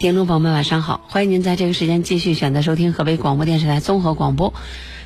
[0.00, 1.02] 听众朋友们，晚上好！
[1.08, 4.54] 欢迎您在这个时间继续选择收听河北广播电视台综合广播，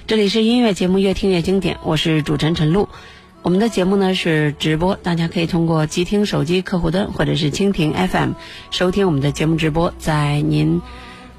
[0.06, 2.88] 这里是音乐节目《越听越经典》，我是主持人陈露。
[3.42, 8.34] 我们的节目呢是直播，大家可以通过机听手机客户端或者是蜻蜓 FM
[8.70, 9.92] 收听我们的节目直播。
[9.98, 10.80] 在您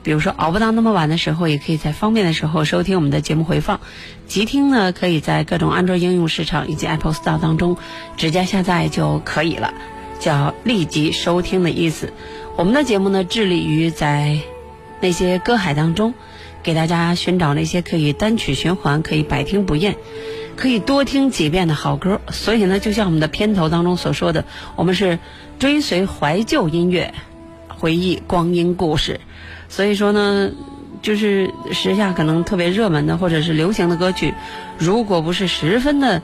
[0.04, 3.80] 比如说熬不到那么晚的时候，也可以在方便的时候收听我们的节目回放。
[4.28, 7.78] 即听呢，可以在各种安卓应用市场以及 Apple Store 当中
[8.18, 9.74] 直接下载就可以了，
[10.20, 12.12] 叫立即收听的意思。
[12.58, 14.40] 我们的节目呢，致力于在
[15.02, 16.14] 那些歌海当中，
[16.64, 19.98] 给大家寻找那些可以单曲循环、可以百听不厌。
[20.56, 24.46] 可以多听几遍的好歌，所以呢，就像我们的片头当中所说的，
[24.78, 25.20] 我们是
[25.60, 27.14] 追随怀旧音乐，
[27.68, 29.20] 回忆光阴故事。
[29.68, 30.50] 所以说呢，
[31.02, 34.34] 就是时下可能特别热门的或者是流行的歌曲，
[34.78, 36.22] 如果不是十分的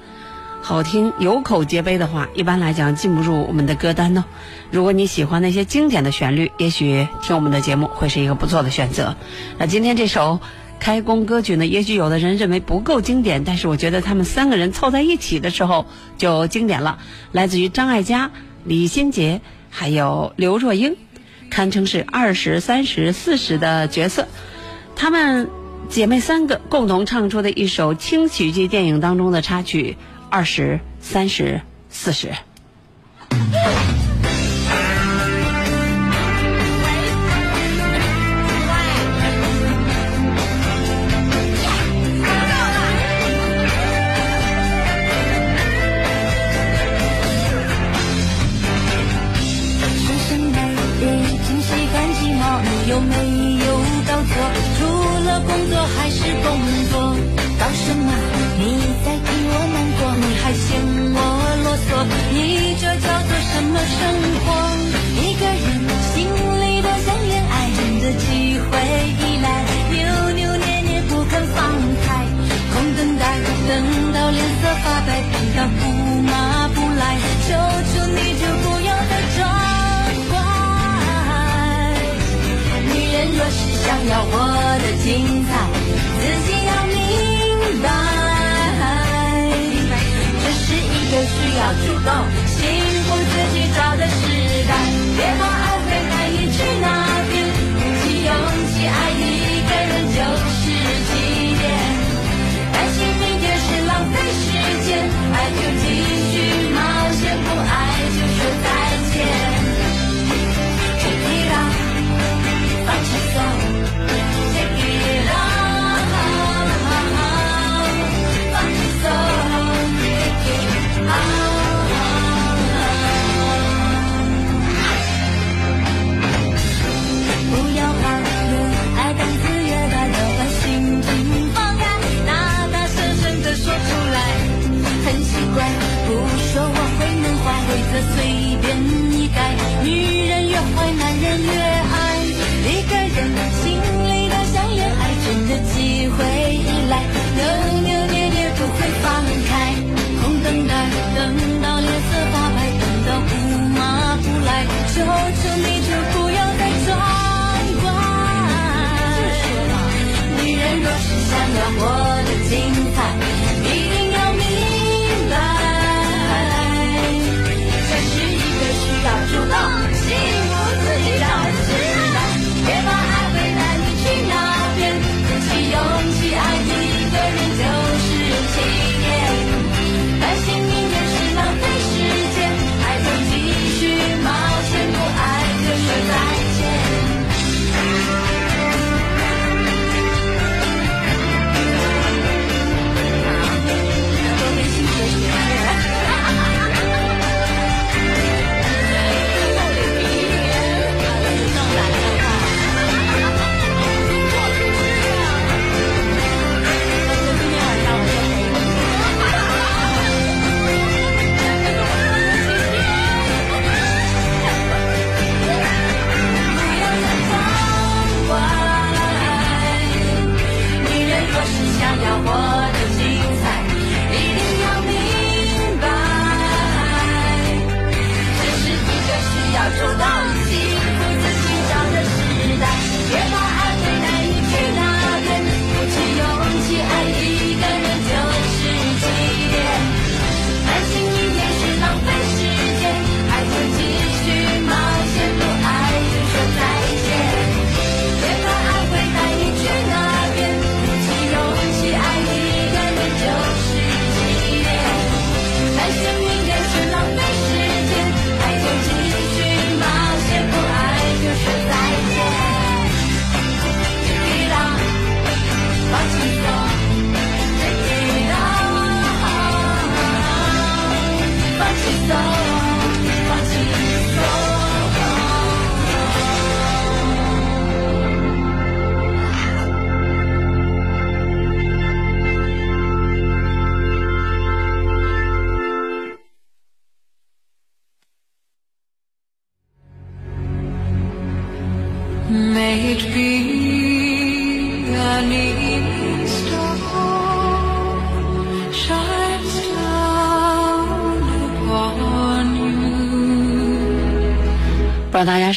[0.61, 4.25] 好听、有口皆碑的话，一般来讲进不入我们的歌单呢。
[4.71, 9.15] 如果你喜欢那些经典的旋律，也许听我们的节目会是一个不错的选择。
[9.57, 10.39] 那今天这首。
[10.83, 15.85] 开工歌曲呢，也许有的人认为不够经典，但是我觉得他们三个人凑在一起的时候
[16.17, 16.97] 就经典了。
[17.31, 18.31] 来自于张艾嘉、
[18.63, 20.97] 李心洁还有刘若英，
[21.51, 24.27] 堪称是二十三十四十的角色。
[24.95, 25.51] 她们
[25.87, 29.97] 姐妹三个共同唱出的一首轻喜剧电影当中的插曲
[30.31, 32.29] 《二十三十四十》。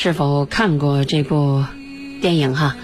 [0.04, 1.64] 是否看过这部
[2.20, 2.76] 电影哈？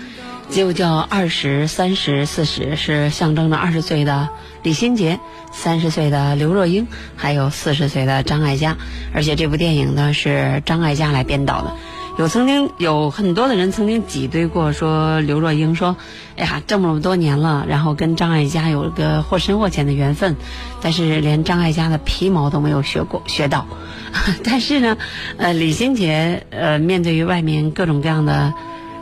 [0.49, 4.31] 就叫《二十三十四十》，是象征着二十岁的
[4.62, 5.20] 李心洁、
[5.52, 6.87] 三十岁的刘若英，
[7.17, 8.78] 还有四十岁的张艾嘉。
[9.12, 11.76] 而且这部电影呢是张艾嘉来编导的。
[12.20, 15.96] 有曾经有很多的人曾经挤兑过，说刘若英说
[16.37, 20.37] ：“哎呀，这么多年了，然后跟张艾嘉有个或深或浅的缘分，
[20.82, 23.67] 但是连张艾嘉的皮毛都没有学过学到。
[24.44, 24.99] 但是呢，
[25.38, 28.52] 呃，李心洁呃，面对于外面各种各样的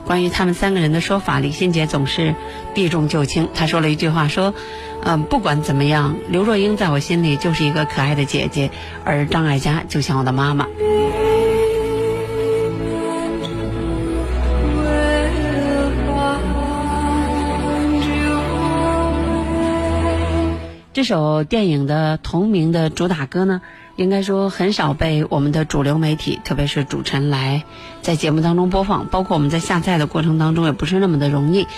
[0.05, 2.37] 关于他们三个人的说法，李心洁总是
[2.73, 3.49] 避重就轻。
[3.53, 4.55] 她说了一句话，说
[5.03, 8.71] ：“嗯、不管怎么样，刘若英在我心里就是一个可爱的姐姐，
[9.05, 10.69] 而张艾嘉就像我的妈妈。”
[20.99, 23.61] 这首电影的同名的主打歌呢，
[23.95, 27.63] 应该说很少被我们的主流媒体，特别是主持人来
[28.03, 31.69] 在节目当中播放，包括我们在下载的过程当中也不是那么的容易。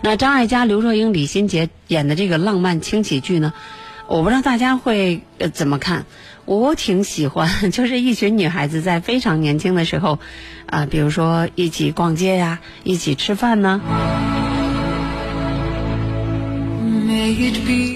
[0.00, 3.52] 那张艾嘉、刘若英、李心洁演的这个浪漫轻喜剧呢，
[4.06, 5.22] 我不知道大家会
[5.52, 6.06] 怎么看，
[6.44, 10.20] 我挺喜欢， 就是一群女孩子在非常年轻的时候，
[10.66, 13.80] 啊、比如说一起逛街呀，一起吃饭呢。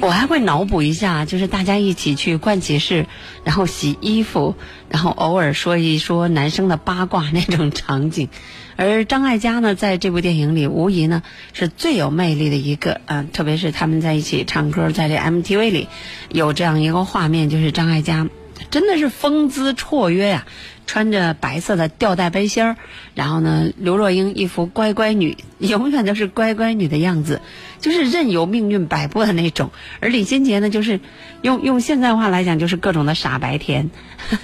[0.00, 3.06] 我还会脑补一下，就是大家一起去盥洗室，
[3.44, 4.56] 然后洗衣服，
[4.88, 8.29] 然后偶尔说一说男生的八卦那种场景。
[8.76, 15.88] 而张艾嘉呢，在这部电影里无疑呢是最有魅力的一个，嗯、特别是他们在一起唱歌，在这 MTV 里
[16.29, 18.29] 有这样一个画面，就是张艾嘉
[18.70, 20.46] 真的是风姿绰约呀、
[20.86, 22.77] 穿着白色的吊带背心儿，
[23.15, 27.41] 然后呢，刘若英一副乖乖女， 永远都是乖乖女的样子，
[27.81, 29.70] 就是任由命运摆布的那种。
[30.01, 31.01] 而李心洁呢，就是
[31.41, 33.91] 用用现在话来讲，就是各种的傻白甜，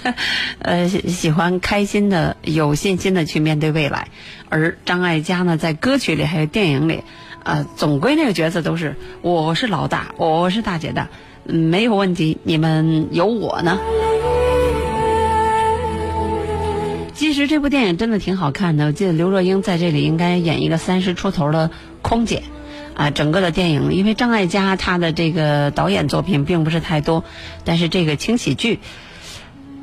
[0.59, 4.07] 呃，喜欢开心的、有信心的去面对未来。
[4.49, 7.03] 而张艾嘉呢，在歌曲里还有电影里，
[7.43, 11.09] 呃，总归那个角色都是我是老大，我是大姐大，
[11.45, 13.77] 嗯没有问题，你们有我呢。
[17.19, 21.69] 其实这部电影真的挺好看的，我记得刘若英在这里应该演一个三十出头的
[22.01, 22.43] 空姐，
[22.95, 27.25] 啊，整个的电影，因为张艾嘉她的这个导演作品并不是太多，
[27.65, 28.79] 但是这个轻喜剧，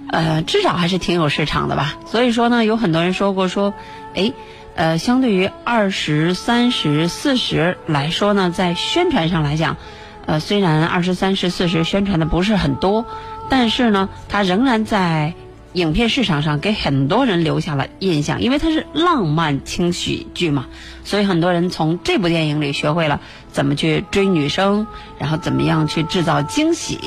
[0.09, 1.99] 呃，至少还是挺有市场的吧。
[2.07, 3.75] 所以说呢，有很多人说过说，
[4.15, 4.33] 哎，
[4.75, 9.77] 呃，相对于二十三十四十来说呢，在宣传上来讲，
[10.25, 13.05] 呃，虽然二十三十四十宣传的不是很多，
[13.51, 15.35] 但是呢，它仍然在
[15.77, 20.69] 影片市场上给很多人留下了印象，因为它是浪漫轻喜剧嘛，
[21.05, 23.21] 所以很多人从这部电影里学会了
[23.53, 24.87] 怎么去追女生，
[25.19, 26.99] 然后怎么样去制造惊喜。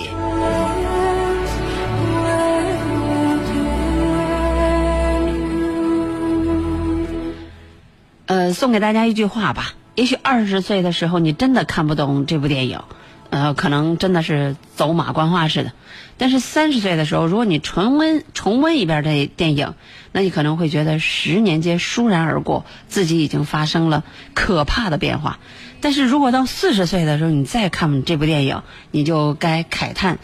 [8.27, 9.73] 呃，送给大家一句话吧。
[9.95, 12.81] 也许二十岁的时候你真的看不懂这部电影，
[13.29, 15.71] 呃，可能真的是走马观花似的。
[16.17, 19.73] 但是三十岁的时候，如果你重温重温一遍这电影，
[20.11, 25.39] 那你可能会觉得十年间倏然而过，自己已经发生了可怕的变化。
[25.79, 30.19] 但是如果到四十岁的时候，你再看这部电影，你就该慨叹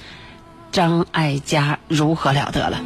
[0.72, 2.82] 张艾嘉如何了得了。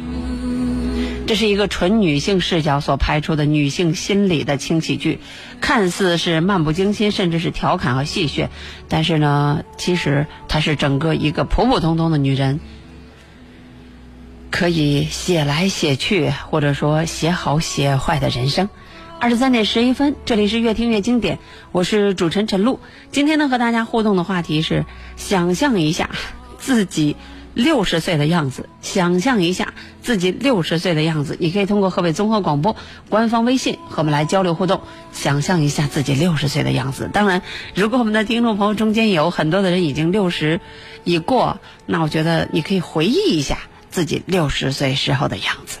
[1.30, 5.20] 这是一个纯女性视角所拍出的女性心理的轻喜剧，
[5.60, 8.48] 看似是漫不经心，甚至是调侃和戏谑，
[8.88, 12.58] 但是呢，其实它是整个一个普普通通的女人。
[14.50, 18.68] 可以写来写去，或者说写好写坏的人生。
[19.20, 21.38] 二十三点十一分，这里是越听越经典，
[21.70, 22.80] 我是主持人陈露。
[23.12, 24.84] 今天呢，和大家互动的话题是：
[25.14, 26.10] 想象一下
[26.58, 27.14] 自己
[27.54, 31.36] 六十岁的样子，想象一下自己六十岁的样子。
[31.40, 32.76] 你可以通过河北综合广播
[33.08, 37.10] 官方微信和我们来交流互动，想象一下自己六十岁的样子。
[37.12, 37.42] 当然，
[37.74, 40.60] 如果我们的听众朋友中间有很多的人已经六十
[41.04, 43.58] 已过，那我觉得你可以回忆一下。
[43.90, 45.80] 自己六十岁时候的样子。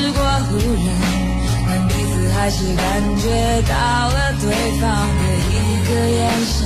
[0.00, 0.84] 是过路人，
[1.68, 2.82] 但彼此还是感
[3.18, 3.74] 觉到
[4.08, 5.54] 了对方的一
[5.86, 6.56] 个眼神，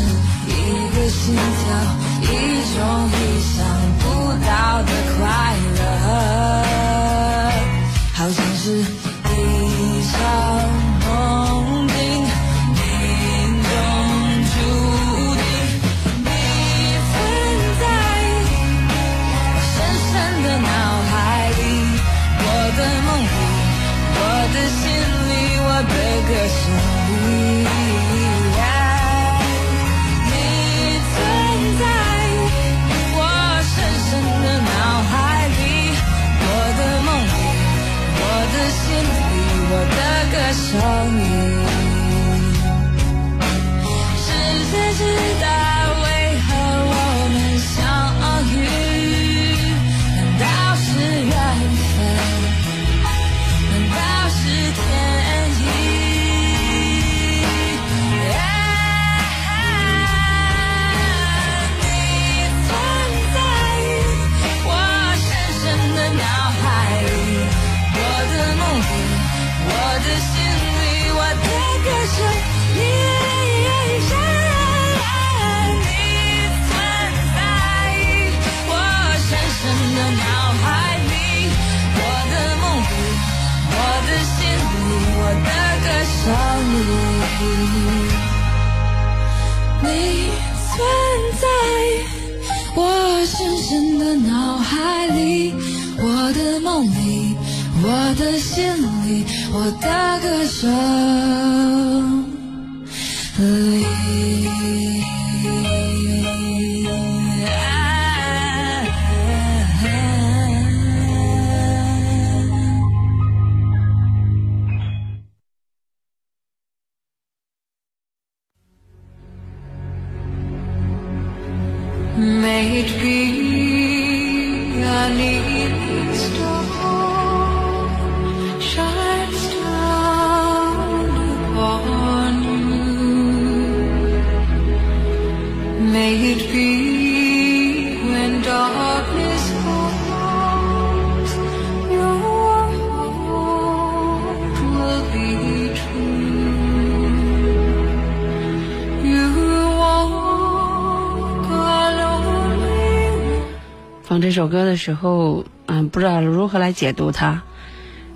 [154.75, 157.43] 的时候，嗯，不知道如何来解读他。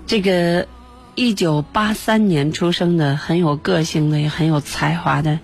[0.05, 0.67] 这个
[1.15, 5.39] 一九八三年出生的、很有个性的、也很有才华的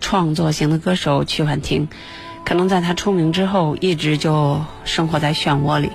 [0.00, 1.88] 创作型的歌手曲婉婷，
[2.44, 5.90] 可能在他出名之后，一直就生活在漩涡里。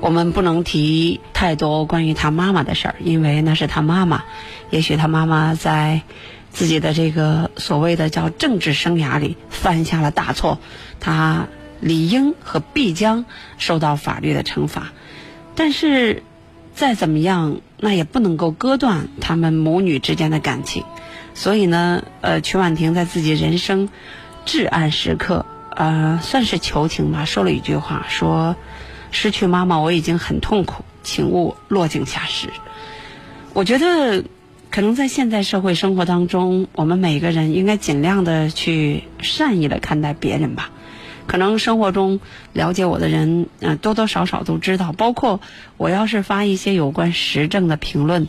[0.00, 4.24] 我们不能提太多关于他妈妈的事儿，因为那是他妈妈。
[4.70, 6.02] 也许他妈妈在
[6.50, 10.58] 自己的这个所谓的叫政治生涯里犯下了大错，
[10.98, 11.46] 他
[11.84, 13.24] 理应和必将
[13.58, 14.92] 受到法律的惩罚。
[15.54, 16.24] 但是
[16.74, 20.82] 再怎么样，那也不能够割断他们母女之间的感情。
[21.34, 23.88] 所以呢，呃，曲婉婷在自己人生
[24.44, 28.56] 至暗时刻，呃，算是求情吧，说了一句话，说。
[29.16, 32.48] 失去妈妈，我已经很痛苦，请勿落井下石。
[33.52, 34.24] 我觉得，
[34.72, 40.72] 可能在现在社会生活当中，我们每个人应该尽量的去善意的看待别人吧。
[41.26, 42.20] 可能生活中
[42.52, 44.92] 了解我的人，嗯，多多少少都知道。
[44.92, 45.40] 包括
[45.76, 48.28] 我要是发一些有关时政的评论，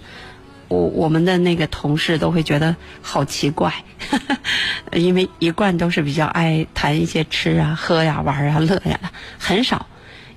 [0.68, 3.84] 我我们的那个同事都会觉得好奇怪，
[4.94, 9.00] 因为一贯都是比较爱谈一些吃啊、喝呀、玩啊、乐呀，
[9.38, 9.88] 很少。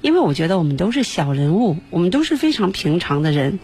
[0.01, 3.59] 因为我觉得我们都是小人物，我们都是非常平常的人，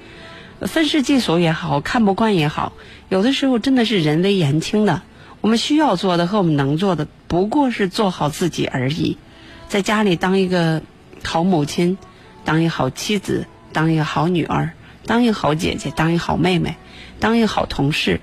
[0.63, 2.73] 愤世嫉俗也好看不惯也好，
[3.09, 5.03] 有的时候真的是人微言轻的。
[5.41, 9.19] 我们需要做的和我们能做的，不过是做好自己而已。
[9.67, 10.83] 在家里当一个
[11.25, 11.99] 好母亲，
[12.45, 14.71] 当一个好妻子，当一个好女儿，
[15.05, 16.77] 当一个好姐姐，当一个好妹妹，
[17.19, 18.21] 当一个好同事，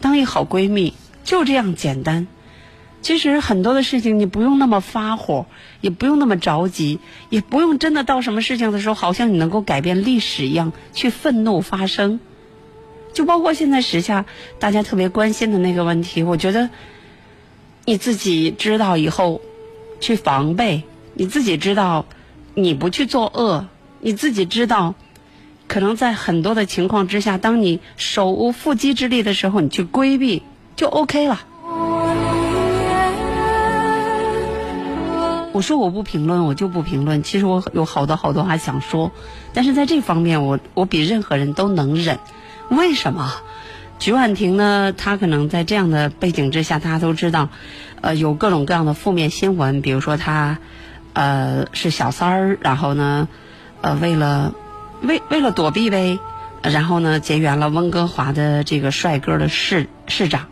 [0.00, 2.26] 当一个好闺蜜，就这样简单。
[3.00, 5.46] 其实很多的事情，你不用那么发火，
[5.80, 6.98] 也不用那么着急，
[7.30, 12.18] 也不用真的到什么事情的时候，好像你能够改变历史一样去愤怒发声。
[13.14, 14.26] 就包括现在时下
[14.58, 16.70] 大家特别关心的那个问题，我觉得
[17.88, 19.40] 你自己知道以后
[19.98, 20.82] 去防备，
[21.14, 22.04] 你自己知道
[22.52, 23.64] 你不去作恶，
[24.00, 24.94] 你自己知道
[25.68, 30.42] 可能在很多的情况之下，当你手无缚鸡之力的时候，你去规避
[30.76, 31.40] 就 OK 了。
[35.52, 37.22] 我说我不评论，我就不评论。
[37.22, 39.12] 其实我有好多好多话想说，
[39.54, 42.18] 但是在这方面，我我比任何人都能忍。
[42.68, 43.32] 为什么？
[43.98, 44.94] 曲婉婷呢？
[44.96, 47.48] 她可能在这样的背景之下，大家都知道，
[48.00, 50.58] 呃，有各种各样的负面新闻，比如说她，
[51.14, 53.28] 呃，是小三儿，然后呢，
[53.80, 54.54] 呃，为了
[55.02, 56.18] 为为了躲避呗，
[56.62, 60.46] 然后呢，结缘了温哥华的这个帅哥的市市长。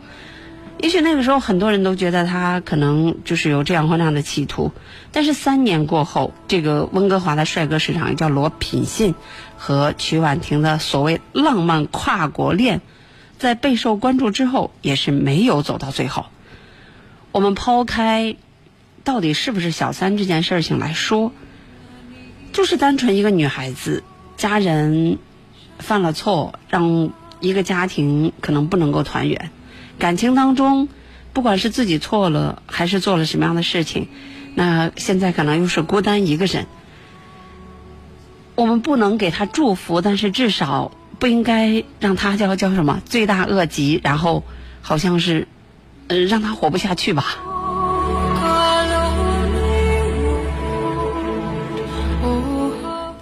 [0.79, 4.71] 也许那个时候很多人都觉得他可能就是有这样或那样的企图，
[5.11, 9.15] 但是三年过后，这个温哥华的帅哥市长叫罗品信，
[9.57, 12.81] 和曲婉婷的所谓浪漫跨国恋，
[13.37, 16.25] 在备受关注之后，也是没有走到最后。
[17.31, 18.35] 我们抛开
[19.03, 21.31] 到底是不是小三这件事情来说，
[22.51, 24.03] 就是单纯一个女孩子
[24.37, 25.19] 家人
[25.77, 29.51] 犯了错，让一个家庭可能不能够团圆。
[29.99, 30.89] 感情当中，
[31.33, 34.07] 不管是自己错了，还是做了什么样的事情，
[34.55, 36.65] 那现在可能又是孤单一个人。
[38.55, 44.43] 我们不能给他祝福，但是至少不应该让他叫叫什么罪大恶极，然后
[44.81, 45.47] 好像是，
[46.07, 47.37] 呃，让他活不下去吧。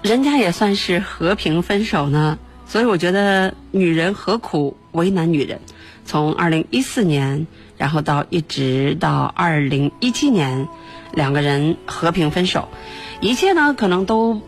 [0.04, 5.60] 人家也算是和平分手呢，所以我觉得女人何苦为难女人？
[6.06, 10.68] 从二零一四年，然后到一直到二零一七年，
[11.14, 12.68] 两个人和平分手，
[13.20, 14.40] 一切呢可能都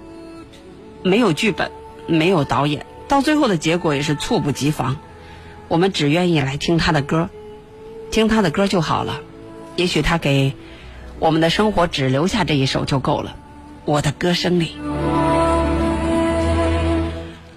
[1.02, 1.72] 没有剧本，
[2.06, 4.98] 没有导演，到最后的结果也是猝不及防。
[5.68, 7.30] 我们只愿意来听他的歌，
[8.12, 9.22] 听他的歌就好了。
[9.76, 10.54] 也许他给
[11.20, 13.36] 我们的生活只留下这一首就够了。
[13.86, 14.76] 我的歌声里。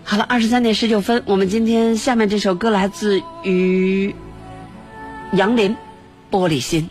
[0.05, 4.15] 好了，二十三点十九分，我们今天下面这首歌来自于
[5.33, 5.77] 杨林，
[6.31, 6.83] 《玻璃心》。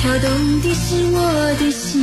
[0.00, 2.02] 跳动的是我的心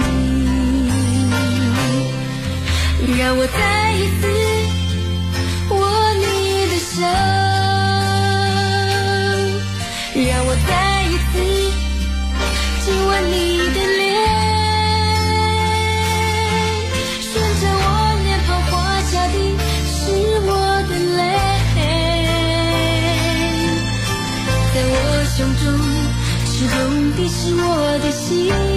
[3.17, 4.27] 让我再一次
[5.71, 5.75] 握
[6.13, 6.23] 你
[6.67, 7.01] 的手
[10.13, 10.86] 让我再
[27.39, 28.76] 是我的心。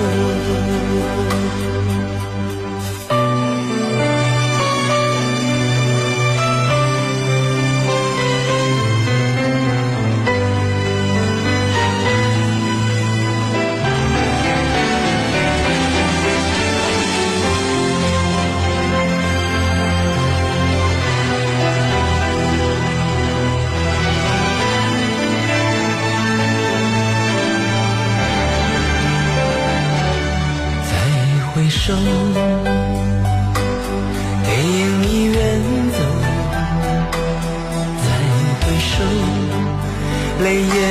[40.51, 40.90] 泪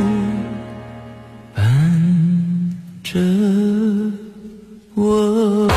[4.95, 5.69] 我。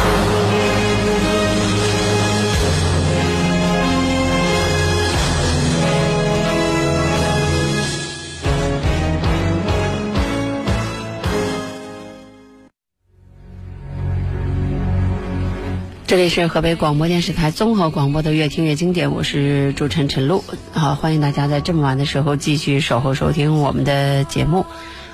[16.07, 20.45] 这里是河北广播电视台综合广播的越听越经典，我是主持人陈露。
[20.73, 24.65] 好，欢迎大家在这么晚的时候继续守候收听我们的节目。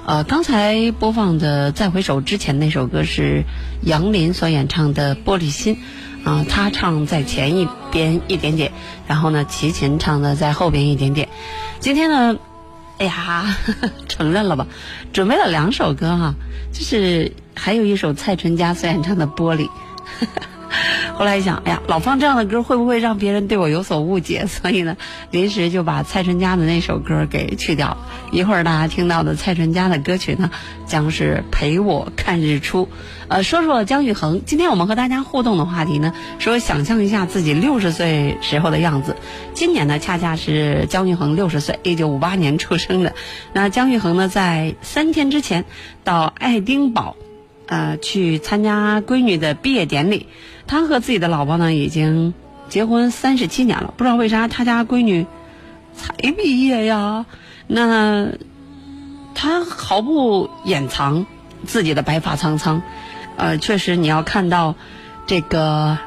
[0.07, 3.45] 呃，刚才播放的《再回首》之前那首歌是
[3.83, 5.77] 杨林所演唱的《玻璃心》，
[6.29, 8.73] 啊、他唱在前一边一点点，
[9.07, 11.29] 然后呢，齐秦唱的在后边一点点。
[11.79, 12.39] 今天呢，
[12.99, 13.57] 哎呀，
[14.09, 14.67] 承认了吧，
[15.13, 16.35] 准备了两首歌哈、
[16.73, 19.67] 就是还有一首蔡淳佳所演唱的《玻璃》。
[21.15, 24.47] 后来一想，哎呀，老放这样的歌会不会让别人对我有所误解？
[24.49, 24.97] 所以呢，
[25.31, 27.99] 临时就把蔡淳佳的那首歌给去掉了。
[28.31, 30.51] 一会儿大家听到的蔡淳佳的歌曲呢，
[30.87, 32.87] 将是《陪我看日出》。
[33.29, 39.17] 呃，说说姜育恒，今天我们和大家互动的话题呢，说想象一下自己六十岁时候的样子。
[39.55, 43.13] 今年呢，恰恰是姜育恒六十岁，一九五八年出生的。
[43.53, 45.65] 那姜育恒呢，在三天之前
[46.05, 47.17] 到爱丁堡。
[47.67, 50.27] 呃，去参加闺女的毕业典礼。
[50.71, 52.33] 他和自己的老婆呢，已经
[52.69, 53.93] 结婚三十七年了。
[53.97, 55.27] 不知道为啥他家闺女
[55.93, 57.27] 才毕业呀？
[57.67, 58.29] 那
[59.35, 61.27] 他毫不掩藏
[61.67, 62.81] 自己的白发苍苍。
[63.37, 64.77] 呃，确实你要看到
[65.27, 65.99] 这个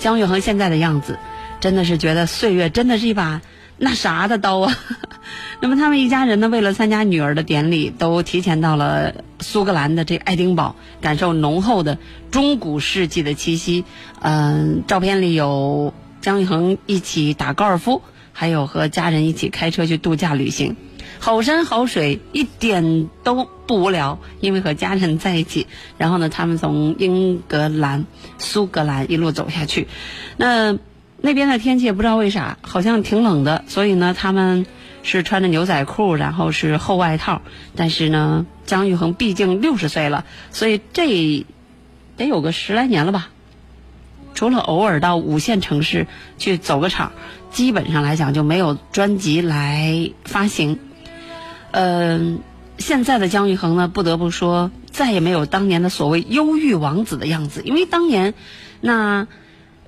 [0.00, 1.16] 姜育恒现在的样子，
[1.60, 3.40] 真的是觉得岁月真的是一把
[3.82, 4.78] 那啥的刀啊。
[5.60, 11.98] 那么他们一家人呢，为了参加女儿的典礼，都提前到了苏格兰的这爱丁堡，感受浓厚的
[12.30, 13.84] 中古世纪的气息。
[14.20, 20.76] 嗯、照片里有姜育恒一起打高尔夫，还有和家人一起开车去度假旅行。
[21.18, 25.68] 好山好水，一点都不无聊，因为和家人在一起。
[25.98, 28.06] 然后呢，他们从英格兰、
[28.38, 29.86] 苏格兰一路走下去，
[30.36, 30.76] 那
[31.22, 34.66] 那边的天气也不知道为啥，好像挺冷的，所以呢，他们
[35.04, 37.40] 是穿着牛仔裤，然后是厚外套。
[37.76, 41.46] 但是呢，姜育恒毕竟六十岁了，所以这
[42.16, 43.30] 得有个十来年了吧。
[44.34, 46.08] 除了偶尔到五线城市
[46.38, 47.12] 去走个场，
[47.50, 50.78] 基本上来讲就没有专辑来发行。
[51.70, 52.40] 嗯、
[52.78, 58.34] 现在的姜育恒呢，不得不说，再也没有当年的所谓忧郁王子的样子，因为当年
[58.80, 59.28] 那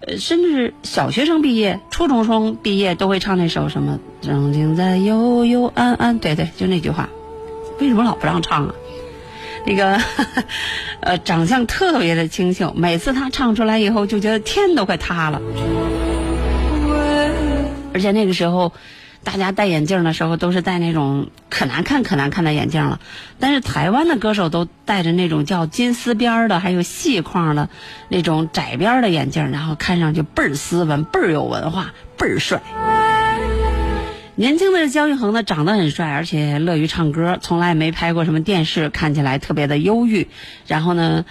[0.06, 7.08] 呃，甚至小学生毕业、初中生毕业都会唱那首什么“曾经在幽幽暗暗”，对对，就那句话。
[7.80, 8.74] 为什么老不让唱啊？
[9.66, 9.98] 那个，
[11.00, 15.40] 呃，长相特别的清秀，每次他唱出来以后，就觉得天都快塌了。
[17.94, 18.72] 而且那个时候，
[19.24, 23.00] 大家戴眼镜的时候都是戴那种可难看、可难看的眼镜了。
[23.40, 27.68] 但是台湾的歌手都戴着那种叫金丝边的，还有细框的
[28.08, 32.62] 那种窄边的眼镜，然后看上去倍儿斯文、倍儿有文化、倍儿帅。
[34.36, 40.26] 年轻的姜育恒呢，长得很帅，而且乐于唱歌，从来没拍过什么电视，看起来特别的忧郁。
[40.66, 41.24] 然后呢，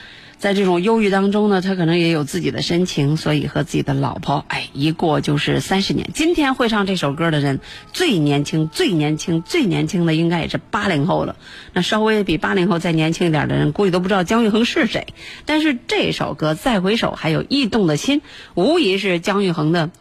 [0.44, 6.10] 在这种忧郁当中呢，他可能也有自己的深情，所以和自己的老婆，哎，一过就是三十年。
[6.14, 7.62] 今天会唱这首歌的人，
[7.94, 11.38] 最年轻、最年轻、最年轻的应该也是八零后了。
[11.72, 15.08] 那稍微比八零后再年轻一点的人，估计都不知道姜育恒是谁。
[15.46, 18.20] 但是这首歌《再回首》还有《驿动的心》，
[18.54, 19.92] 无疑是姜育恒的。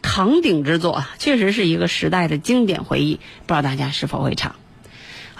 [0.00, 3.16] 扛鼎之作，确实是一个时代的经典回忆。
[3.16, 4.54] 不知道大家是否会唱？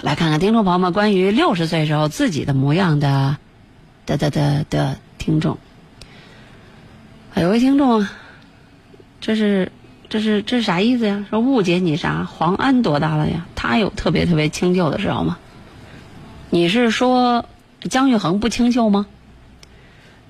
[0.03, 3.37] 来看看听众朋友们关于六十岁时候自己的模样的
[4.09, 5.59] 的的的的听众。
[7.37, 8.09] 有位听众，
[9.21, 9.71] 这是
[10.09, 11.27] 这是这是啥意思呀？
[11.29, 12.25] 说误解你啥？
[12.25, 13.47] 黄安多大了呀？
[13.55, 15.37] 他有特别特别清秀的时候吗？
[16.49, 17.44] 你是说
[17.90, 19.07] 姜育恒不清秀吗？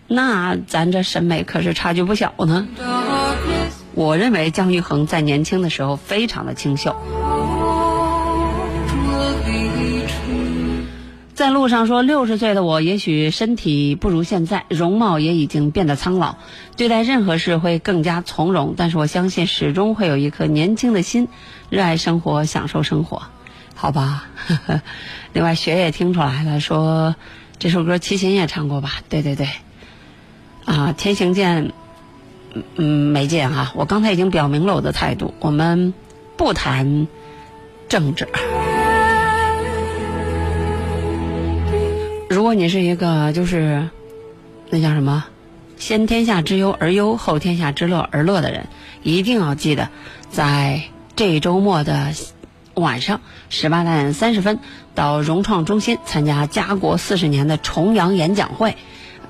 [0.08, 2.66] 那咱这审美可是差距不小呢。
[3.94, 6.96] 我认为姜育恒在年轻的时候非常的清秀。
[11.38, 16.34] 在路上说，六十岁的我也许身体不如现在，容貌也已经变得苍老，
[16.76, 18.74] 对待任何事会更加从容。
[18.76, 21.28] 但是我相信，始终会有一颗年轻的心，
[21.70, 23.22] 热爱生活，享受生活。
[23.76, 24.24] 好吧。
[25.32, 27.14] 另外，雪也听出来了，说
[27.60, 28.94] 这首歌齐秦也唱过吧？
[29.08, 29.48] 对对对。
[30.64, 31.70] 啊，天行健。
[32.74, 33.70] 嗯，没见哈。
[33.76, 35.94] 我刚才已经表明了我的态度，我们
[36.36, 37.06] 不谈
[37.88, 38.26] 政治。
[42.28, 43.88] 如果你是一个就是
[44.68, 45.24] 那叫什么
[45.78, 48.66] “先天下之忧而忧，后天下之乐而乐”的人，
[49.02, 49.88] 一定要记得，
[50.30, 50.82] 在
[51.16, 52.12] 这周末的
[52.74, 54.58] 晚上十八点三十分
[54.94, 58.76] 到融创中心参加家国四十年的重阳演讲会。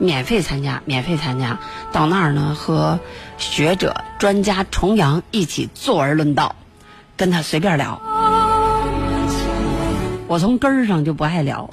[0.01, 1.59] 免费参加，免费参加，
[1.91, 3.01] 到那儿呢，和
[3.37, 6.55] 学者、专家重阳一起坐而论道，
[7.17, 8.01] 跟他随便聊。
[10.29, 11.71] 我从根儿上就不爱聊。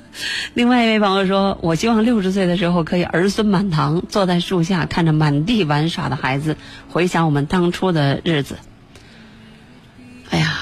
[0.54, 6.56] 另外一位朋友说，我希望六十岁的时候可以儿孙满堂，坐在树下看着满地玩耍的孩子，
[6.90, 8.58] 回想我们当初的日子。
[10.30, 10.54] 哎呀，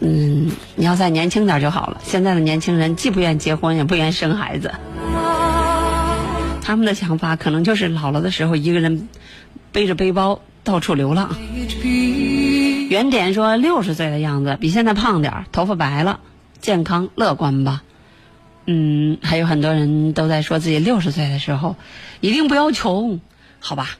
[0.00, 2.00] 嗯，你要再年轻点就好了。
[2.04, 4.72] 现在的年轻人既不愿结婚，也不愿生孩子。
[6.62, 9.08] 他们的想法可能就是老了的时候一个人
[9.72, 11.34] 背着背包到处流浪。
[12.88, 16.20] 原点说六十岁的样子比现在胖点儿，头发白了，
[16.64, 17.82] 健康乐观吧。
[18.64, 21.76] 嗯，还有很多人都在说自己六十岁的时候
[22.20, 23.20] 一定不要穷，
[23.60, 23.90] 好吧？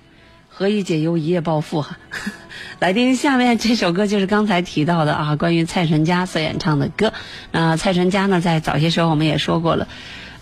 [0.49, 1.99] 何以解忧，一夜暴富哈。
[2.81, 7.13] 来听下面这首歌，就是刚才提到的啊，关于蔡淳佳所演唱的歌。
[7.53, 9.87] 那蔡淳佳呢，在早些时候我们也说过了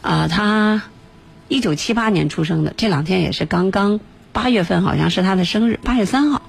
[0.00, 0.82] 啊，他。
[1.48, 4.00] 一九七八年出生的，这两天也是刚刚
[4.32, 6.40] 八月份，好像是他的生日，八月三号，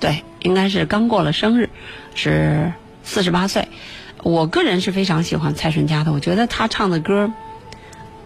[0.00, 1.70] 对，应该是刚过了生日，
[2.14, 2.70] 是
[3.04, 3.68] 四十八岁。
[4.22, 7.32] 我个人是非常喜欢蔡淳佳的，我觉得他唱的歌，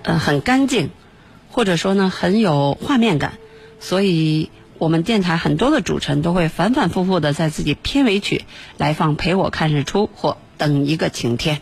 [0.02, 0.90] 呃，很干净，
[1.50, 3.34] 或者说呢很有画面感，
[3.78, 8.44] 所以我们电台很多的主持人都会反反复复的在自己片尾曲
[8.78, 11.56] 来放《陪我看日出》或《等一个晴天》。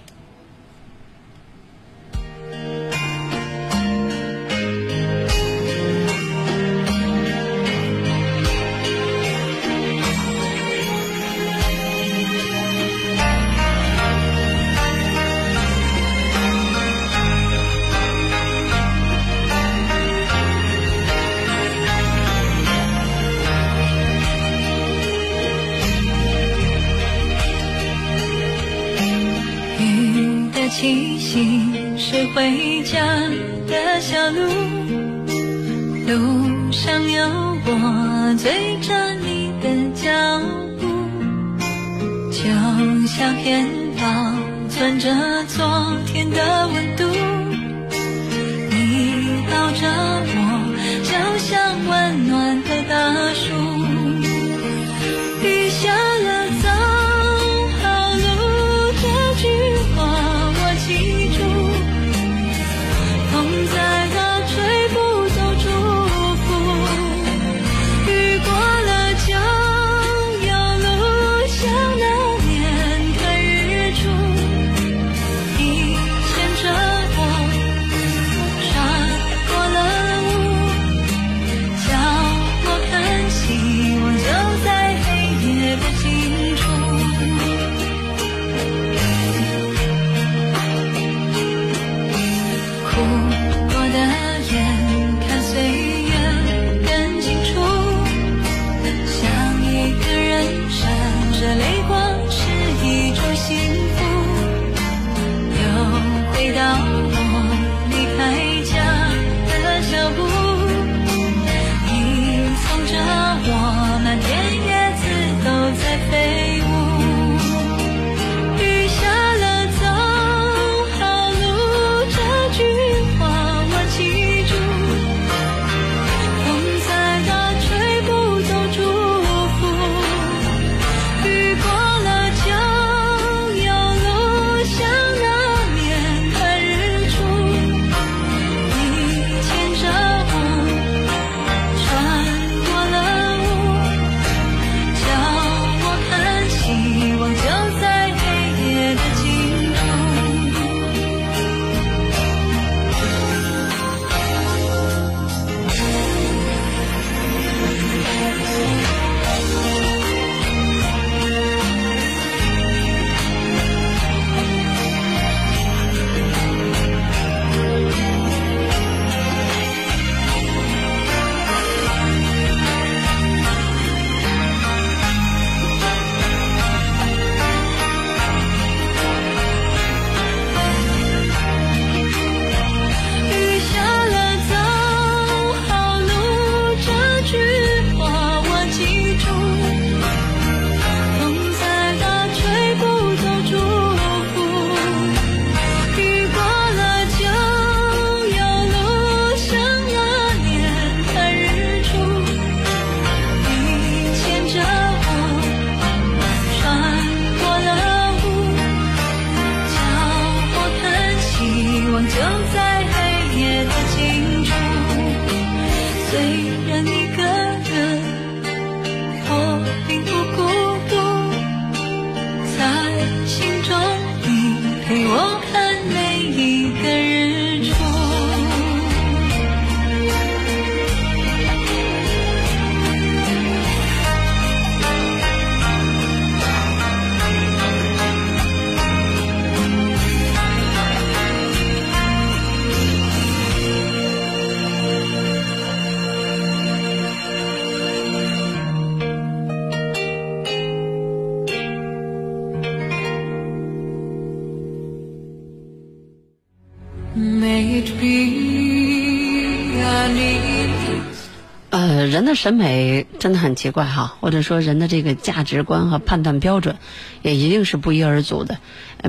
[262.40, 266.78] 审美真的很奇怪哈，或者说人的这个价值观和判断标准，
[267.20, 268.56] 也一定是不一而足的。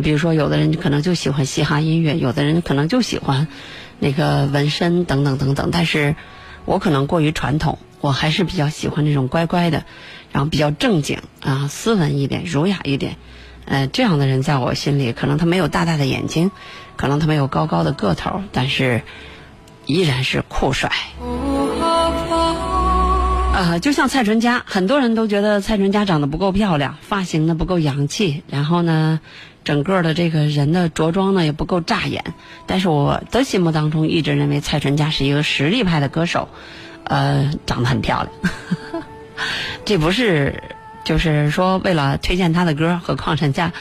[0.04, 3.48] 比如说有的人可能就喜欢嘻哈音乐，有的人可能就喜欢
[4.00, 5.70] 那个纹身等等等等。
[5.72, 6.18] 但是
[6.66, 9.86] 我可能过于传统，我还是比较喜欢那种乖乖的，
[10.34, 13.16] 然后比较正经啊，斯文一点，儒雅一点。
[13.64, 16.52] 呃，这样的人在我心里，可能他没有大大的眼睛，
[16.98, 19.04] 可能他没有高高的个头，但是
[19.86, 20.92] 依然是酷帅。
[23.64, 29.20] 呃，就像蔡淳佳，很多人都觉得蔡淳佳长得不够漂亮，发型呢不够洋气，然后呢，
[29.64, 32.24] 整个的这个人的着装呢也不够扎眼。
[32.66, 36.50] 但是我的心目当中一直认为蔡淳佳是一个实力派的歌手，
[37.04, 39.04] 呃，长得很漂亮。
[39.86, 40.64] 这不是，
[41.04, 43.74] 就是说为了推荐她的歌，何况人家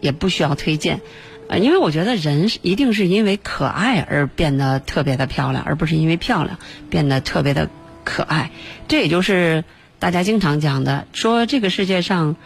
[0.00, 1.02] 也不需要推荐。
[1.48, 6.58] 呃，因为我觉得人一定是因为可爱而变得特别的漂亮，而不是因为漂亮
[6.88, 7.68] 变得特别的
[8.06, 8.50] 可爱。
[8.88, 9.64] 这也就是
[9.98, 12.36] 大家经常讲的，说这个世界上，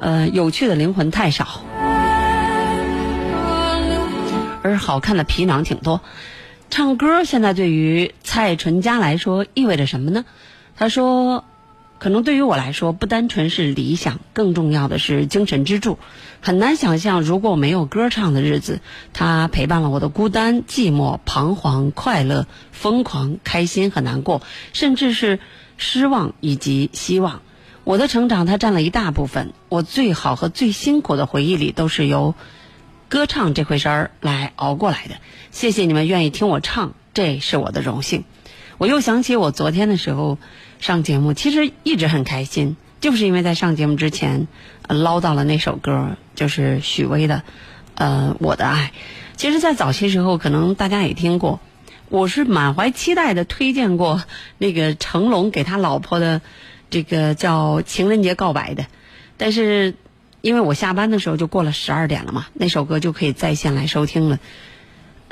[0.00, 1.62] 呃，有趣的灵魂太少，
[4.62, 6.00] 而好看的皮囊挺多。
[6.70, 10.24] 唱歌现在对于蔡淳佳来说意味着什么呢？
[10.76, 11.44] 他说。
[11.98, 15.98] 可能对于我来说，不单纯是理想，更重要的是精神支柱。
[16.40, 18.80] 很难想象，如果没有歌唱的日子，
[19.12, 24.42] 它陪伴了我的孤单、寂寞、彷徨、快乐、疯狂、开心和难过，
[24.72, 25.40] 甚至是
[25.76, 27.42] 失望以及希望。
[27.82, 29.52] 我的成长，它占了一大部分。
[29.68, 32.36] 我最好和最辛苦的回忆里，都是由
[33.08, 35.16] 歌唱这回事儿来熬过来的。
[35.50, 38.22] 谢谢你们愿意听我唱，这是我的荣幸。
[38.76, 40.38] 我又想起我昨天的时候。
[40.78, 44.46] 上节目其实一直很开心，就是因为在上节目之前，
[44.88, 47.42] 捞到了那首歌，就是许巍的，
[47.94, 48.92] 呃，我的爱。
[49.36, 51.60] 其实，在早些时候，可能大家也听过，
[52.08, 54.22] 我是满怀期待的推荐过
[54.58, 56.40] 那个成龙给他老婆的
[56.90, 58.86] 这个叫情人节告白的，
[59.36, 59.94] 但是
[60.40, 64.40] 因为我下班的时候就过了十二点了嘛，那首歌就可以在线来收听了，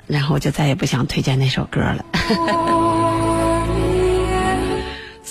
[0.06, 2.04] 然后我就再也不想推荐那首歌了。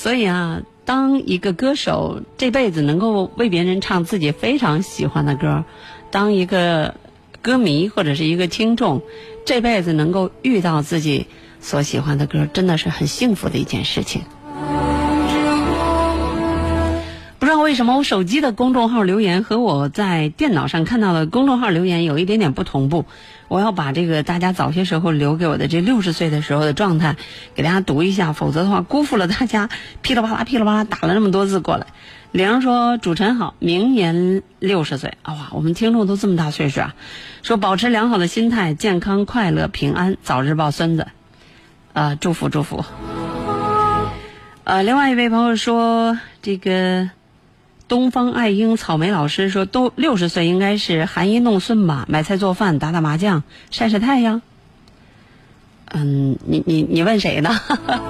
[0.05, 5.63] 所以啊，当一个歌手这辈子能够为别人唱自己非常喜欢的歌，
[6.11, 6.93] 当一个
[7.41, 9.01] 歌迷或者是一个听众
[9.45, 11.25] 这辈子能够遇到自己
[11.59, 14.21] 所喜欢的歌，真的是很幸福的一件事情。
[17.39, 23.05] 不知道为什么我手机的公众号留言和我在电脑上看到的公众号留言有一点点不同步。
[23.47, 27.15] 我要把这个大家早些时候留给我的这六十岁的时候的状态
[27.53, 29.69] 给大家读一下，否则的话辜负了大家
[30.01, 31.87] 噼里啪啦噼里啪啦打了那么多字过来。
[32.31, 36.93] 玲说：“主持人好，明年六十岁哇，我们听众都这么大岁数啊！
[37.43, 41.07] 说保持良好的心态，健康快乐平安，早日抱孙子。
[41.93, 42.83] 呃，祝福祝福。
[44.65, 47.09] 呃，另外一位朋友说这个。”
[47.87, 52.05] 东方爱婴草莓老师说：“都六十岁，应该是含饴弄孙吧？
[52.09, 54.41] 买菜做饭，打打麻将，晒晒太阳。”
[55.93, 57.59] 嗯，你你你问谁呢？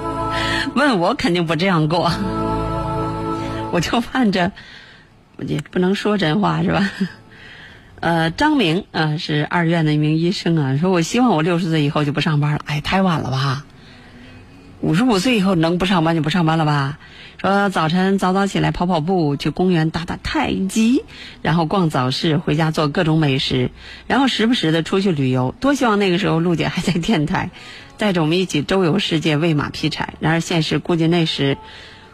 [0.74, 2.10] 问我肯定不这样过，
[3.70, 4.50] 我就盼着，
[5.38, 6.90] 也不能说真话是吧？
[8.00, 12.60] 呃，张明啊，是二院的一名医生啊，说我希望我六十岁以后就不上班了。
[12.64, 13.66] 哎，太晚了吧？
[14.80, 16.98] 五十五岁以后能不上班就不上班了吧？
[17.38, 21.04] 说早晨早早起来跑跑步，去公园打打太极，
[21.42, 23.70] 然后逛早市，回家做各种美食，
[24.06, 25.54] 然后时不时的出去旅游。
[25.60, 27.50] 多希望那个时候陆姐还在电台，
[27.98, 30.14] 带着我们一起周游世界，喂马劈柴。
[30.20, 31.58] 然而现实估计那时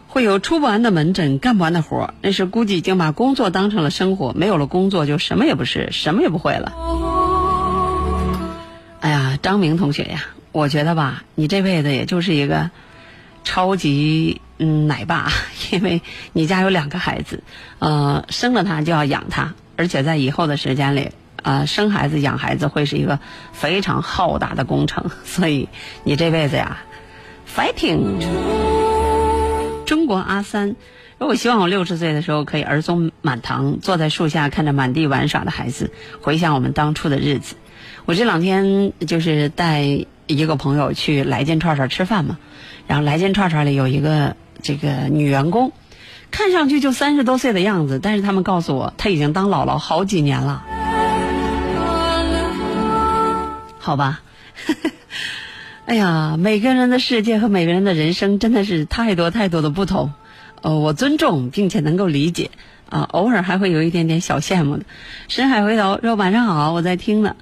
[0.08, 2.14] 会有出不完的门诊，干不完的活儿。
[2.20, 6.72] 那时估计已经把工作当成了生活，没有了工作就什么也不是，什么也不会了。
[9.00, 12.70] 哎呀，张明同学呀，我觉得吧，你这辈子也就是一个
[13.42, 14.40] 超级。
[14.58, 15.32] 嗯，奶爸，
[15.72, 17.42] 因为你家有两个孩子，
[17.80, 21.10] 呃，生了他就要养他，而且在以后的时间里，
[21.42, 23.18] 呃，生孩子养孩子会是一个
[23.52, 25.68] 非常浩大的工程， 所以
[26.04, 26.78] 你这辈子呀
[27.52, 28.20] ，fighting！
[29.84, 30.76] 中国阿三，
[31.18, 35.90] 如果希望我六十岁的时候可以儿孙满堂，坐在树下看着满地玩耍的孩子，
[36.20, 37.56] 回想我们当初的日子。
[38.04, 42.38] 我这两天就是带一个朋友去来间串串吃饭嘛，
[42.86, 44.36] 然后来间串串里有一个。
[44.64, 45.72] 这个女员工，
[46.30, 50.62] 看上去就三十多岁的样子，但是他们告诉我，她已经当姥姥好几年了。
[53.80, 54.22] 好吧，
[55.86, 60.12] 哎呀，每个人的世界和每个人的人生真的是太多太多的不同。
[60.60, 62.52] 呃，我尊重并且能够理解
[62.88, 64.84] 啊，偶尔还会有一点点小羡慕的。
[65.26, 67.34] 深海回头说晚上好，我在听呢。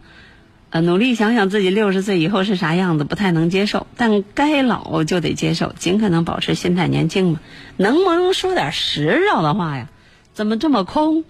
[0.71, 7.41] 呃，努力想想自己六十岁以后是啥样子，不太能接受，但该老就得接受，尽可能保持心态年轻嘛。
[7.77, 9.89] 能不能说点实着的话呀？
[10.33, 11.25] 怎么这么空？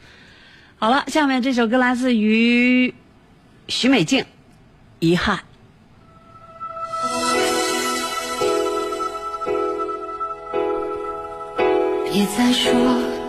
[0.79, 2.95] 好了，下面这首歌来自于
[3.67, 4.25] 许美静，
[4.99, 5.39] 《遗憾》。
[12.13, 12.73] 别再说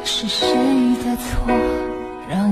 [0.04, 0.48] 是谁
[1.06, 1.48] 的错，
[2.30, 2.52] 让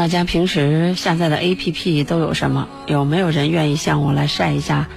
[0.00, 4.88] 大家平时下载的 APP 都有什么，有没有人愿意向我来晒一下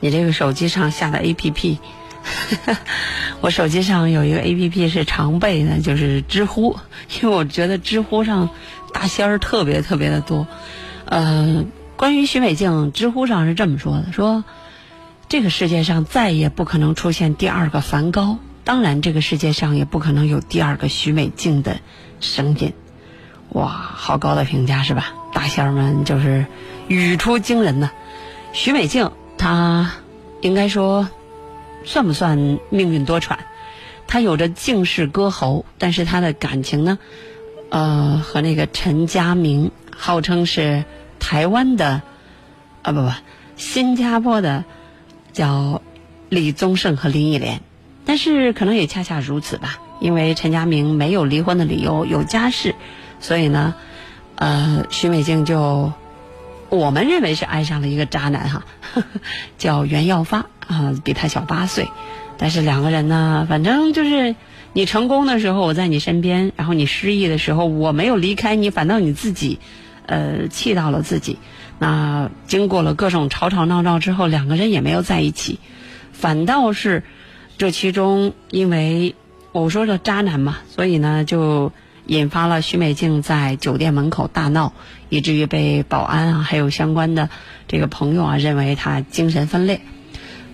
[0.00, 1.76] 你这个手机上下的 APP？
[3.42, 6.74] 我手机上有一个 APP 是常备的，就是知乎，
[7.20, 8.48] 因为我觉得知乎上
[8.94, 10.46] 大仙儿特别特别的多。
[11.04, 14.42] 呃，关于许美静，知乎上是这么说的：说
[15.28, 21.78] 这个世界上再也不可能出现第二个梵高，当然这个世界上也不可能有第二个许美静的
[22.20, 22.72] 声音。
[23.56, 25.14] 哇，好高的评价是吧？
[25.32, 26.44] 大仙儿们就是
[26.88, 27.90] 语出惊人呐。
[28.52, 29.92] 许美静，她
[30.42, 31.08] 应该说
[31.82, 33.38] 算不算命运多舛？
[34.06, 36.98] 她有着敬世歌喉，但是她的感情呢，
[37.70, 40.84] 呃，和那个陈家明，号称是
[41.18, 42.02] 台湾的，
[42.82, 43.10] 啊不不，
[43.56, 44.66] 新加坡的，
[45.32, 45.80] 叫
[46.28, 47.62] 李宗盛和林忆莲。
[48.04, 52.74] 但是可能也恰恰如此吧，因为陈家明没有离婚的理由，有家室，
[53.26, 53.74] 所以呢，
[54.36, 55.92] 呃，徐美静就
[56.68, 58.64] 我们认为是爱上了一个渣男哈，
[58.94, 59.20] 呵 呵
[59.58, 61.88] 叫袁耀发啊，比他小八岁。
[62.38, 64.36] 但是两个人呢，反正就是
[64.74, 69.58] 你成功的时候我在你身边，然后你失意的时候我没有离开你，反倒你自己，
[70.06, 71.40] 呃，气到了自己。
[71.80, 75.58] 那经过了各种吵吵闹闹之后，两个人也没有在一起，
[76.12, 77.02] 反倒是
[77.58, 79.16] 这其中因为
[79.50, 81.72] 我说这渣男嘛，所以呢就
[82.06, 84.72] 引发了徐美静在酒店门口大闹，
[85.08, 87.28] 以至于被保安啊还有相关的
[87.66, 89.80] 这个朋友啊认为她精神分裂。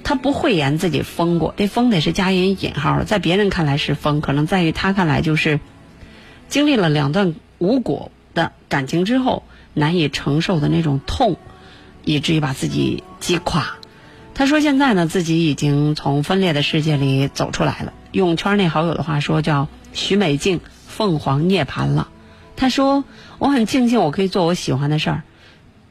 [0.04, 5.60] 她不讳言自己疯过，这疯得是加引引号，在别人看来是疯，可能在于她看来就是
[6.48, 9.44] 经历了两段无果的感情之后
[9.74, 11.36] 难以承受的那种痛，
[12.04, 13.76] 以至于把自己击垮。
[14.34, 20.60] 她说现在呢，自己已经从分裂的世界里走出来了，用圈内好友的话说叫徐美静
[20.92, 22.08] 凤凰涅槃了。
[22.54, 23.02] 他说
[23.38, 25.22] 我很庆幸我可以做我喜欢的事儿，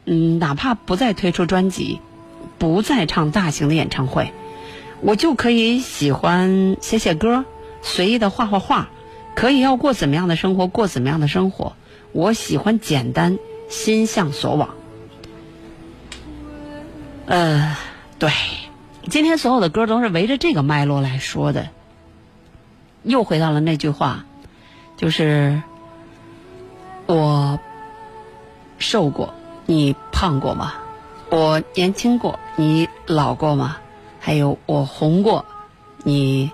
[0.05, 1.99] 嗯，哪怕不再推出专辑。
[2.57, 4.33] 不再唱大型的演唱会，
[5.01, 7.43] 我就可以喜欢写写歌，
[7.81, 8.89] 随意的画画画，
[9.33, 11.73] 可以要过怎么样的生活过怎么样的生活。
[12.11, 14.75] 我喜欢简单，心向所往。
[17.25, 17.75] 呃，
[18.19, 18.31] 对，
[19.09, 21.69] 今天所有的歌都是围着这个脉络来说的。
[23.01, 24.25] 又回到了那句话，
[25.01, 25.63] 就是
[27.07, 27.59] 我
[28.77, 29.33] 瘦过，
[29.65, 30.75] 你胖过吗？
[31.31, 33.77] 我年轻过，你老过吗？
[34.19, 35.43] 还有我红过，
[36.03, 36.51] 你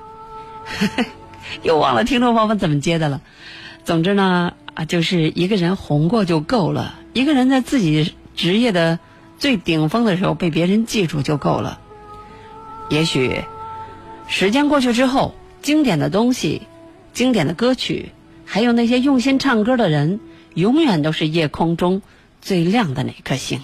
[1.62, 3.20] 又忘了听众朋友们怎么接的了。
[3.84, 8.98] 总之呢，啊，就是一个人红过就够了，一个人在自己职业的
[9.38, 11.82] 最顶峰的时候被别人记住就够了。
[12.90, 13.44] 也许
[14.30, 16.62] 时间过去之后，经典的东西、
[17.12, 18.14] 经典的歌曲，
[18.50, 20.20] 还有那些用心唱歌的人，
[20.56, 22.02] 永远都是夜空中
[22.42, 23.62] 最亮的那颗星。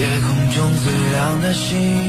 [0.00, 2.07] 夜空中最亮的星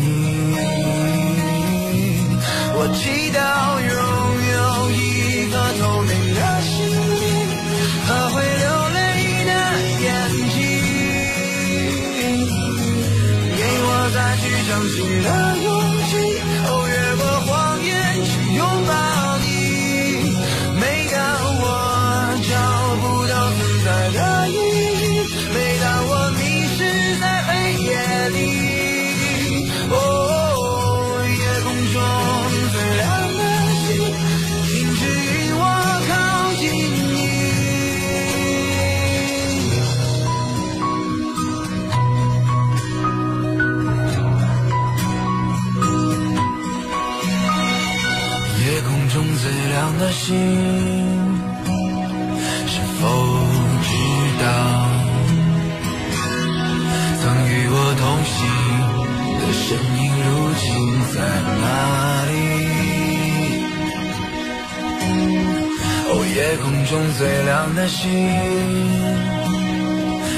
[66.55, 68.09] 夜空中最亮的星，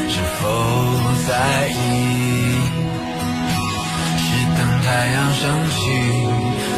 [0.09, 0.49] 是否
[1.29, 1.75] 在意？
[4.17, 4.25] 是
[4.57, 5.77] 等太阳升起。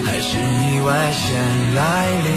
[0.05, 1.25] 还是意外先
[1.77, 1.81] 来
[2.25, 2.29] 临，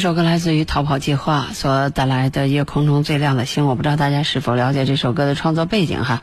[0.00, 6.22] 这首歌来自于逃跑计划所带来的《夜空中最亮的星》，我不知道大家是否了解这首歌的创作背景哈，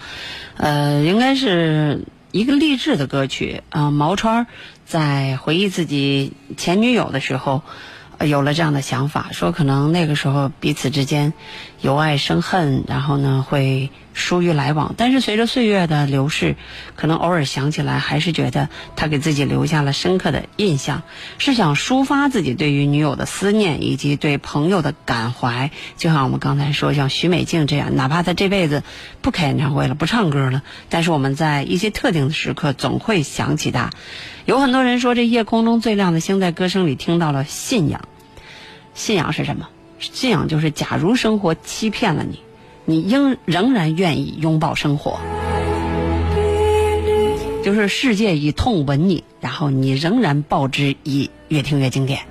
[0.55, 4.47] 呃，应该是一个励志的歌曲啊、毛川
[4.83, 7.61] 在回忆自己前女友的时候。
[8.19, 11.33] 呃有了这样的想法，说可能那个时候彼此之间
[11.81, 14.95] 由爱生恨，然后呢会疏于来往。
[14.97, 16.55] 但是随着岁月的流逝，
[16.95, 21.03] 可能偶尔想起来，还是觉得他给自己留下了深刻的印象，
[21.37, 25.69] 是想抒发自己对于女友的思念以及对朋友的感怀。
[25.97, 28.83] 就像我们刚才说，像许美静这样，哪怕她这辈子
[29.21, 33.91] 不开演唱会了，不唱歌了，但是我们在一些特定的时刻总会想起她。
[34.45, 38.01] 有很多人说，这夜空中最亮的星，在歌声里听到了信仰。
[38.95, 39.67] 信仰是什么？
[39.99, 42.39] 信仰就是，假如生活欺骗了你，
[42.85, 45.19] 你应仍然愿意拥抱生活。
[47.63, 52.21] 就是世界以痛吻你，然后你仍然报之以越听越经典。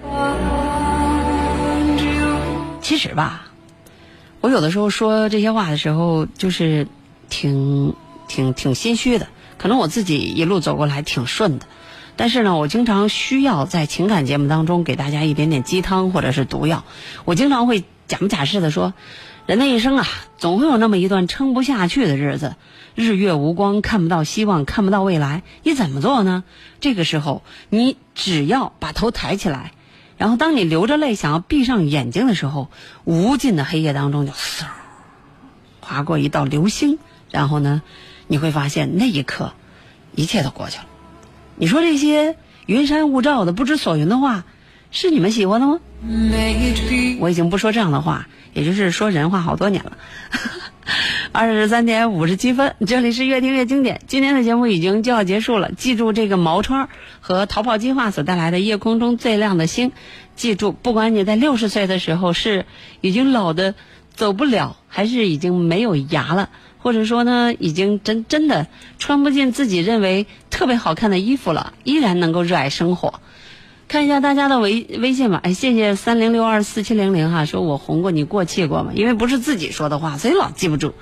[2.81, 3.49] 其实吧，
[4.41, 6.87] 我有的时候说这些话的时候，就是
[7.29, 7.95] 挺
[8.29, 9.27] 挺挺心虚的。
[9.59, 11.67] 可能我自己一路走过来挺顺的，
[12.17, 16.85] 但是呢，我经常需要在情感节目当中给大家一点点鸡汤或者是毒药。
[17.27, 18.95] 我经常会假模假式的说，
[19.45, 20.07] 人的一生啊，
[20.39, 22.57] 总会有那么一段撑不下去的日子，
[22.95, 26.43] 日月无光，看不到希望，看不到未来，你怎么做呢？
[26.81, 29.73] 这个时候，你只要把头抬起来，
[30.17, 32.71] 然后当你流着泪想要闭上眼睛的时候，
[33.05, 34.65] 无尽的黑夜当中就嗖
[35.81, 36.99] 划过一道流星，
[37.31, 37.83] 然后呢，
[38.27, 39.53] 你会发现那一刻，
[40.15, 40.85] 一切都过去了。
[41.57, 42.37] 你说这些
[42.67, 44.45] 云山雾罩的不知所云的话，
[44.91, 45.81] 是你们喜欢的吗？
[47.21, 49.97] 我已经不说这样的话，也就是说人话好多年了。
[51.33, 54.01] 二十三点五十七分，这里是越听越经典。
[54.07, 56.89] 今天的节目已经就要结束了，记住这个毛川
[57.21, 59.91] 和逃跑计划所带来的《夜空中最亮的星》。
[60.37, 62.67] 记住，不管你在六十岁的时候是
[63.01, 63.75] 已经老的
[64.15, 66.51] 走不了，还是已经没有牙了，
[66.87, 73.15] 或者说呢，已经真真的穿不进自己认为特别好看的衣服了，依然能够热爱生活。
[73.89, 78.93] 看一下大家的微微信吧，哎，谢谢三零六二四七零零哈，说我红过你过气过吗？
[78.95, 80.95] 因为不是自己说的话，所以老记不住。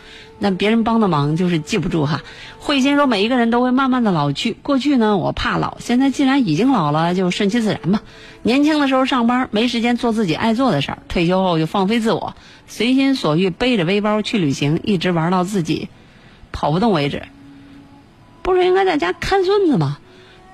[0.45, 2.21] 那别人帮的忙就是记不住哈。
[2.59, 8.03] 慧心说每一个人都会慢慢的老去，过去呢我怕老，现在既然已经老了，就顺其自然吧。
[8.43, 12.37] 年轻的时候上班没时间做自己爱做的事儿，退休后就放飞自我，
[12.67, 15.89] 随心所欲背着背包去旅行，一直玩到自己
[16.53, 17.23] 跑不动为止。
[18.43, 19.97] 不是应该在家看孙子吗？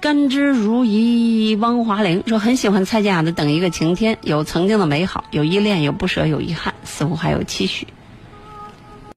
[0.01, 7.89] 甘之如饴，汪华玲说很喜欢蔡健雅的《等一个晴天》，有曾经的美好，有依恋，有不舍，有遗憾，似乎还有期许。